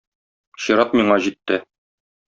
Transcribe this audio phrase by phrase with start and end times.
[0.67, 1.63] Чират миңа җитте.